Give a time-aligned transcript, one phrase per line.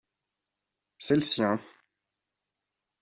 [0.97, 1.59] c'est le sien.